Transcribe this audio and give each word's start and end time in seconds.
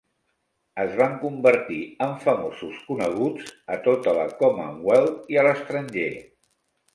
Es 0.83 0.93
van 1.01 1.11
convertir 1.23 1.81
en 2.05 2.15
famosos, 2.23 2.79
coneguts 2.87 3.51
a 3.77 3.77
tota 3.89 4.15
la 4.21 4.25
Commonweath 4.41 5.31
i 5.35 5.39
a 5.39 5.45
l'estranger. 5.51 6.09